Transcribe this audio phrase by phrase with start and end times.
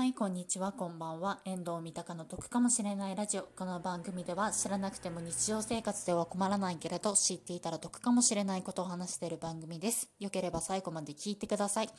[0.00, 1.40] はい、こんにちは、こんばんは。
[1.44, 3.42] 遠藤三鷹の得かもしれないラジオ。
[3.54, 10.08] この番組では知らなくても日常生活では困らないけれど、知っていたら得かもしれないことを話している番組です。
[10.18, 11.90] よければ最後まで聞いてください。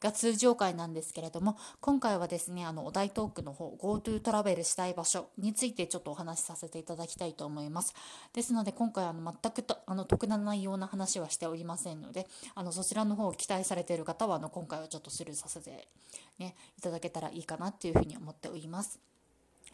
[0.00, 7.92] が通常回なんですけれども、今回はですね、あの、お題トークの方、GoTo トラベルしたい場所についてちょっとお話しさせていただきたいと思います。
[8.32, 15.88] ですので、今回あの、全くとあの得な内容な話はしておりませんので、あの、そちらの方を期待されている方は、あの、今回はちょっとスルーさせて、
[16.40, 18.98] ね、いただけたらいいかなっていうふうに思っております。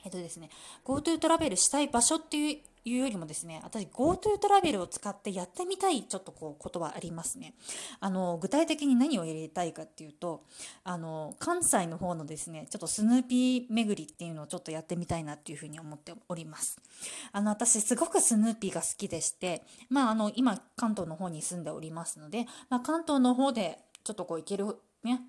[0.04, 0.50] えっとですね、
[0.84, 2.58] GoTo トラベルしたい場所っていう
[2.88, 7.54] いうよりもですね、私 GoTo トラベルを使ってやってみたいちょっとこうことはありますね。
[7.98, 10.44] あの、具体的に何をやりたいかっていうと、
[10.84, 16.78] あの、関西の方のですね、ちょっとスヌーピー巡りっていうのをちょっとやってみたいなっていうふうに思っております。
[17.32, 24.66] あの、私すごくスヌーピーが好きでして、まああの、今関東の方に住んでおりますので、まあ関東の方でちょっとこう行ける
[25.02, 25.22] ね、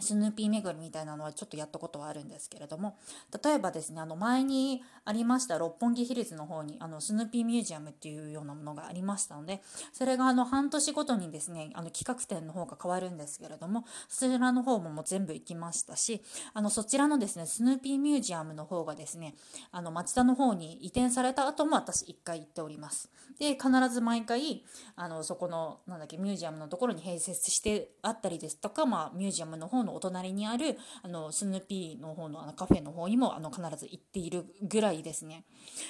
[0.00, 2.96] スヌーピー巡りみたいなのはちょっとやったことはあるんですけれども
[3.42, 9.62] 例えばですねあの前にありました六本木ヒルズの方にあのスヌーピーミュージアムっていうようなものがありましたので
[9.92, 16.22] それがあの半年ごとにですねあの企画展の方が変わるんですけれどもそちらの方ももう全部行きましたし
[16.54, 19.34] あのそちらのですねスヌーピーミュージアムの方がですね
[19.72, 23.10] あの町田の方に移転された後も私1回行っております。
[23.38, 24.62] で必ず毎回
[24.96, 35.44] あのそこのなんだっけミュージアムのところに併設してあったりですとか、まあ、ミュージアムの方のお隣にあるあのスヌーピーの方のあのカフェの方にもあの必ず行っているぐらいですね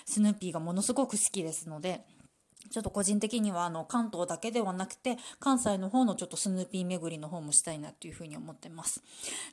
[0.06, 2.05] スヌーピーがものすごく好きですので。
[2.69, 9.03] ちょっと個人的にはあの関東だけではなくて関西の方のちょっとスヌーピー巡りの方もしたいなっていうふうに思ってます。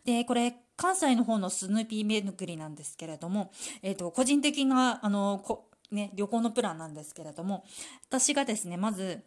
[0.05, 5.43] で、これ関西の方のスヌーピー巡りなんですけれども、え、ー、と、個人的なあの
[5.91, 7.63] ね、旅行のプランなんですけれども、
[8.07, 9.23] 私がですね、まず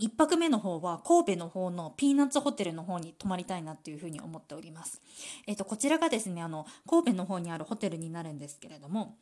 [0.00, 5.00] 1泊目の方は神戸の方のピーナッツホテルの方に泊まりたいなっていうふうに思っております。
[5.46, 9.16] えっ、と、こちらがですね、あの、神戸の方にあるホテルになるんですけれども、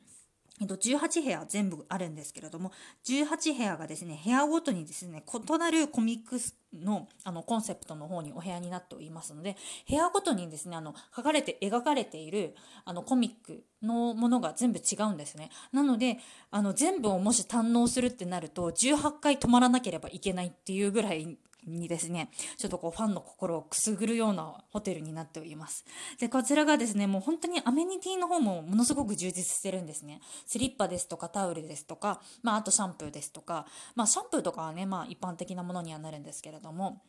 [0.63, 2.71] えっと、18部屋全部あるんですけれども、
[3.05, 9.57] 18部屋がですね、部屋ごとにですね、異なるコミックスのあのコンセプトの方にお部屋になっておりますので、
[9.89, 12.55] 部屋ごとにですね、あの、書かれて、描かれている
[12.85, 15.51] あのコミックのものが全部違うんですね。
[15.73, 16.19] なので、
[16.53, 25.85] あの、全部をもし堪能するってなると、18回泊まらなければいけないっていうぐらいにですね、ちょっとこうファンの心をくすぐるようなホテルになっております。
[26.19, 30.21] で、こちらがですね、もう本当にアメニティの方もものすごく充実してるんですね。
[30.47, 37.03] スリッパですとかタオルですとか、まああとシャンプーですとか、まあシャンプーとかはね、まあ一般的なものにはなるんですけれども、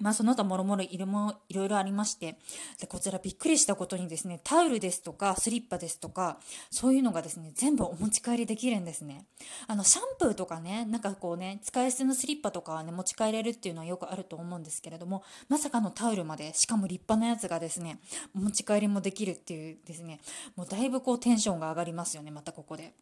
[0.00, 2.38] まあ、その他もろもろいろいろありまして、
[2.80, 6.38] で、こちらびっくりしたことにですね、タオルですとか、スリッパですとか、
[6.70, 9.26] そういうのがですね、全部お持ち帰りできるんですね。
[9.66, 18.00] あの、シャンプーとかね、なんかこうね、使い捨てのスリッパとかはね、持ち帰れるっていうのはよくあると思うんですけれども、まさかのタオルまで、しかも立派なやつがですね、
[18.34, 20.20] お持ち帰りもできるっていうですね、
[20.56, 22.94] もうだいぶこうテンションが上がりますよね、またここで。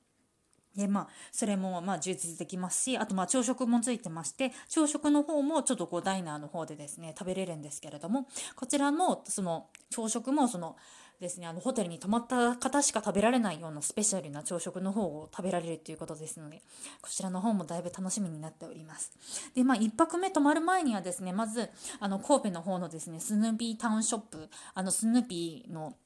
[0.78, 10.76] で、まあ、それも、まあ、充実できますし、あと、まあ、朝食もついてまして、朝食の方も、ちょっとこう、ダイナーの方でですね、食べれるんですけれども、こちらの、その、朝食も、その、
[11.20, 16.62] ですね、あの、ホテルに泊まった方しか食べられないようなスペシャルな朝食の方を食べられるということですので、
[17.02, 19.10] こちらの方もだいぶ楽しみになっております。
[19.56, 25.96] で、まあ、1泊目泊まる前にはですね、まず、あの、神戸の方のですね、スヌーピータウンショップ、あの、スヌーピーの、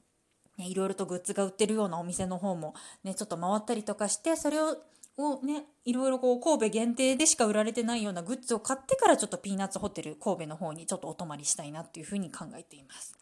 [0.57, 4.77] ね、いろいろとグッズが売ってるようなお店の方もね、ちょっと回ったりとかして、それを
[5.17, 13.15] をね、いろいろこう神戸限定でしか売られてないようなグッズを買ってからちょっとピーナッツホテル神戸の方にちょっとお泊まりしたいなっていうふうに考えています。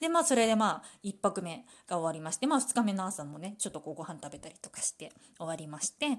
[0.00, 6.18] で、まあそれでまあ1泊目が終わりまして、まあ2日目の朝もね、ちょっとこうご飯食べたりとかして終わりまして、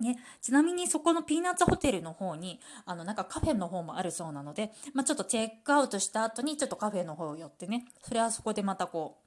[0.00, 9.23] ね、ちなみにそこのピーナッツホテルの方に、あの、なんかカフェの方もあるそうなので、まあちょっとチェックアウトした後にちょっとカフェの方を寄ってね、それはそこでまたこう、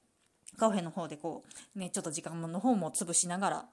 [0.56, 1.44] カフェの方でこ
[1.76, 3.64] う、ね、ちょっと時間の方も潰しながら、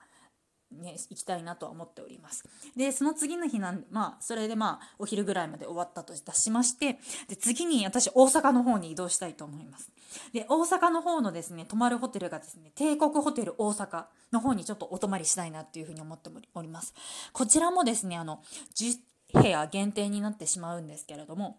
[0.71, 2.43] ね、行きたいなとは思っております。
[2.75, 9.91] で、その次の日なん、まあ、それでまあ、お昼ぐらいまで終わったといたしまして、で、次に私、大阪の方に移動したいと思います。
[10.33, 16.93] で、大阪の方のですね、泊まるホテルがですね、帝国ホテル大阪の方にちょっとお泊まりしたいなっていうふうに思っております。
[17.31, 18.41] こちらもですね、あの、
[18.75, 18.97] 10
[19.33, 21.57] 部屋限定になってしまうんですけれども、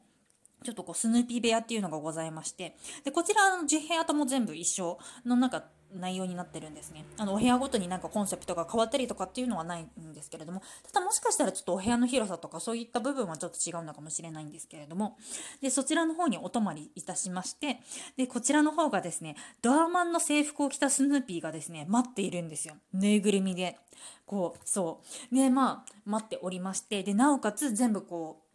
[0.65, 5.65] ちょっとこうスヌーピー部屋っていうのがございまして、で、こちらの10部屋とも全部一緒のなんか
[5.95, 7.05] 内容になってるんですね。
[7.17, 15.17] あの、お部屋ごとになんかコンセプトが変わったりとかっていうのはないんですけれども、ただもしかしたらちょっとお部屋の広さとかそういった部分はちょっと違うのかもしれないんですけれども、
[15.63, 17.81] で、そちらの方にお泊まりいたしまして、
[18.17, 22.75] で、こちらの方がですね、ドアマンの制服を着たスヌーピーがですね、待っているんですよ。
[22.93, 23.79] ぬいぐるみで。
[24.27, 25.35] こう、そう。
[25.35, 28.46] で、まあ、待っておりまして、で、なおかつ全部こう、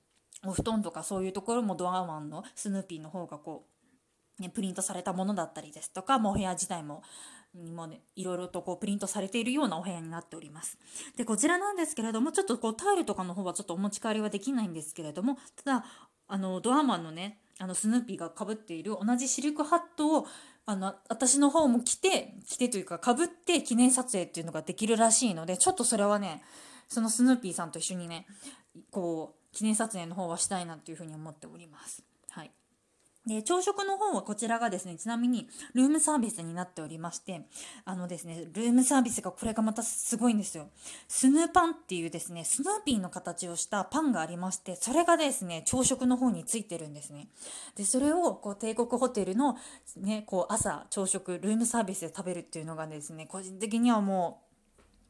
[0.46, 3.66] お布団とかそういうところもドアマンのスヌーピーの方がこ
[4.40, 7.04] う、ね、プリントされたものだったりですとか、もうお部屋自体も、
[7.54, 10.78] もね、いろいろとこうプリントされているようなお部屋になっております。
[11.18, 15.86] で、こちらなんですけれども、ちょっとこうタイルとかの方はちょっとお持ち帰りはできないんですけれども、ただ、
[16.28, 20.28] あの、ドアマンのね、あの、スヌーピーがかぶっている同じシルクハットを、
[20.66, 26.42] あの、私の方も着て、着てというか、かぶって記念撮影っていうのができるらしいので、ちょっとそれはね、
[26.88, 28.26] そのスヌーピーさんと一緒にね、
[28.90, 32.04] こう、記念撮影の方はしたいなっていうふうに思っております。
[32.30, 32.52] はい。
[33.26, 37.46] で、朝食の方はこちらがですね、ちなみにルームサービスになっておりまして、
[37.86, 40.70] あのですね、ルームサービスがこれがまたすごいんですよ。
[41.08, 47.28] スヌーパンっていうですね、スヌーピーの形をしたパンがありまして、それがですね、朝食の方についてるんですね。
[47.76, 49.56] で、それをこう帝国ホテルの
[49.98, 54.51] ね、こう朝朝食、ルームサービスで食べるっていうのがですね、個人的にはもう、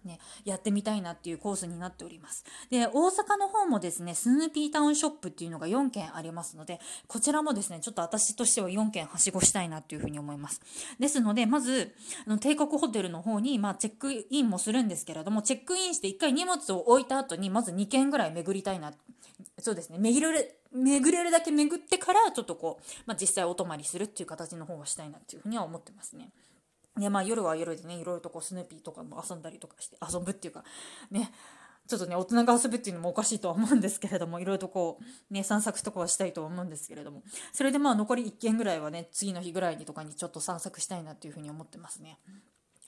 [0.04, 2.44] ね、やってみたいなっていうコースになっております。
[2.70, 10.62] で、大阪の方もですね、スヌーピータウンショップっていうのが4軒ありますので、こちらもですね、ちょっと私としては4軒はしごしたいなっていうふうに思います。
[11.00, 11.94] ですので、まず、
[12.26, 18.94] あの帝国ホテルの方に、まあ、チェックインもするんですけれども、チェックインして1回荷物を置いた後に、まず2軒ぐらい巡りたいな。
[19.60, 26.32] そうですね、巡れる、巡れるだけ巡ってから、ちょっとこう、まあ、実際お泊まりするっていう形の方をしたいなっていうふうには思ってますね。
[26.98, 30.64] で、まあ夜は夜でね、いろいろとこうスヌーピーとかも遊んだりとかして、遊ぶっていうか、
[31.10, 31.32] ね、
[31.88, 35.00] ちょっとね、大人が遊ぶっていうのもおかしいとは思うんですけれども、いろいろとこ
[35.30, 37.24] う、ね、散策とかはしたいとは思うんですけれども、
[37.54, 42.18] それでまあ残り1軒ぐらいはね、次の日ぐらいにとかにちょっと散策したいなっていうふうに思ってますね。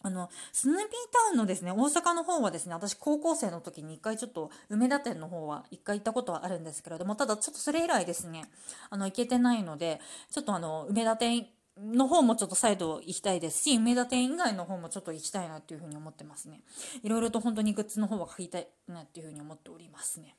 [0.06, 8.44] あの、スヌーピータウンのですね、大阪の方はですね、私高校生の時に一回ちょっと梅田店の方は一回行ったことはあるんですけれども、ただちょっとそれ以来ですね、
[8.90, 11.48] あの、行けてないので、ちょっとあの、梅田店
[11.78, 16.62] の方もちょっと再度行きたいですし、梅田店以外の方もちょっと行きたいなっていうふうに思ってますね。
[17.02, 20.36] いろいろと本当にグッズの方は買いたいなっていうふうに思っておりますね。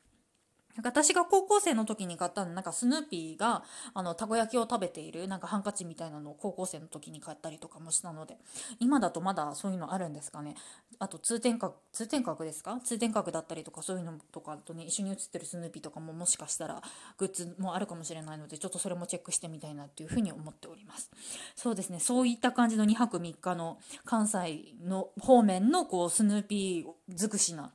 [0.83, 3.63] 私が高校生の時に買ったのなんかスヌーピーが
[3.95, 8.37] あのたこ焼きを食べているなんかハンカチみたいなのを高校生の時に買ったりとかもしたので
[8.81, 10.55] 今だとまだそういうのあるんですかね。
[10.99, 12.81] あと通天閣通天閣ですか？
[12.83, 16.83] 通天閣だったりとかそういうのとかとね一緒に写ってるスヌーピーとかももしかしたら
[17.19, 21.11] グッズもあるかもしれないのでちょっとそれもチェックしてみたいなっていうふうに思っております。
[21.57, 22.01] そうですね。
[22.01, 27.73] そういった感じの2泊3日の関西の方面のこうスヌーピー尽くしな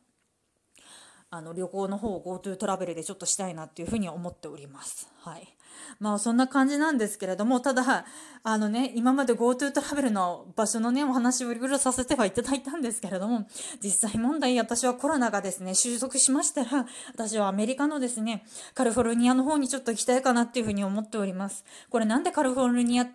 [1.31, 5.11] あの旅行の方を GoTo トラベルでちょっとしたいなっていうふうに思っております。
[5.21, 5.55] はい。
[5.99, 8.05] まあそんな感じなんですけれども、ただ、
[8.43, 13.47] あのね、今まで GoTo トラベルの場所のね、お話をいろいろさせてはいただいたんですけれども、
[13.81, 18.43] 実際問題、私はコロナがですね、収束しましたら、私はアメリカのですね、
[18.73, 21.63] カリフォルニアの方にちょっと行きたいかなっていうふうに思っております。
[21.89, 23.07] これなんでカリフォルニア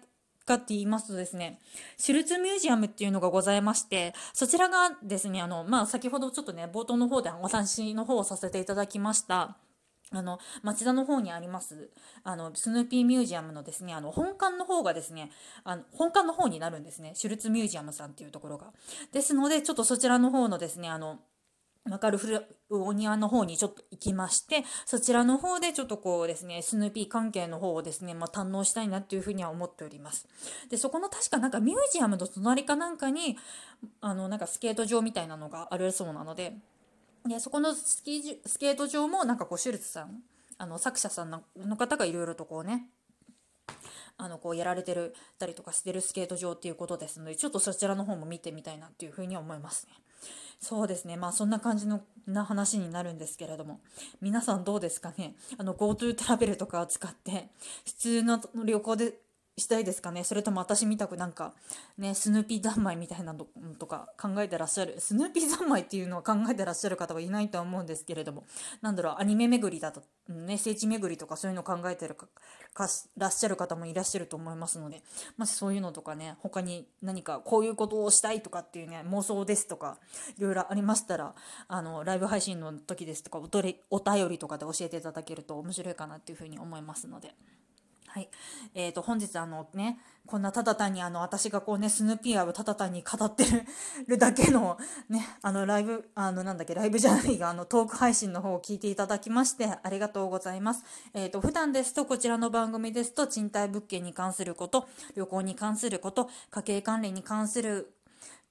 [0.45, 1.59] かって言いますとですね、
[1.97, 9.57] シュルツミュージアムっていうのがございまして、そちらがですね、あの、まあ、先ほどちょっとね、冒頭の方でお話の方をさせていただきました、
[10.11, 11.91] あの、町田の方にあります、
[12.23, 15.31] あの、スヌーピーミュージアムのですね、あの、本館の方がですね、
[15.65, 18.73] あの、本館の方になるんですね、シュルツミュージアムさんっていうところが。
[19.13, 21.21] ですので、ちょっとそちらの方のですね、あの、
[21.87, 30.27] マカルフルお庭の方にちょっと行きまして、そちらの方でちょっとこうですね、スヌーピー関係の方をですね、まあ、堪能したいなっていうふうには思っております。
[30.71, 33.39] で、そこの確かなんかミュージアムの隣かなんかに、
[34.01, 36.57] あの、なんかスケート場みたいなのがあるそうなので、
[37.27, 40.23] で、そこのスキースケート場もなんかこう、シュルツさん、
[40.57, 41.43] あの、作者さんの
[41.77, 42.89] 方がいろいろとこうね、
[44.17, 49.95] あのこうやられてるたりとかしてるスケート場っていうことですのでちょっとそちらの方も見てみたいなっていうふうに思いますね。
[50.61, 51.17] そうですね。
[51.17, 53.81] まあそんな感じのな話になるんですけれども、
[54.23, 57.49] 皆さんどうですかねあの GoTo トラベルとかを使って、
[57.85, 59.15] 普通の旅行で
[59.57, 60.25] したいですかね？
[60.25, 61.53] それとも私みたくなんか
[61.97, 63.47] ねスヌーピー三昧みたいなの
[63.79, 64.97] とか考えてらっしゃる？
[64.99, 68.45] スヌーピー三昧っていうのは考えてらっしゃる方はいないとは思うんですけれども
[68.83, 72.27] なんだろうアニメ巡りだとね聖地巡りとかそういうの考えてるか
[72.75, 75.03] か、らっしゃる方もいらっしゃると思いますので
[75.37, 79.99] もしそういうのとかね他に何かこういうことをしたいとかっていうね妄想ですとか
[80.37, 81.33] いろいろありましたら
[81.69, 87.35] あのライブ配信の時ですとかおとりお便りとかで教えていただけると面白いかなっていうふうに思いますので。
[88.15, 88.29] はい。
[88.77, 93.43] えっ、ー、と、本日あのね、こんなただ単にあの、私がこうね、スヌーピーアをただ単に語って
[94.07, 94.79] るだけの
[95.09, 100.85] ね、あの、ライブ、あの、なんだっけ、ライブじゃないが、あの、トーク配信の方を聞いていただきまして、ありがとうございます。
[101.13, 107.93] えっ、ー、と、普段ですと、こちらの番組ですと、賃貸物件に関すること、旅行に関すること、家計管理に関する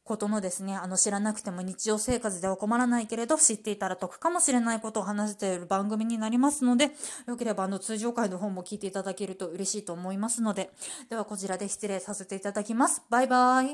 [0.03, 6.91] ことのですね、あの知らなくても日常生活では困らないけれど知っていたら得かもしれないことを話している番組になりますので、
[7.25, 10.71] よければあの通常回の方も聞いていただけると嬉しいと思いますので、
[11.09, 13.01] ではこちらで失礼させていただきます。
[13.09, 13.69] バイバイ。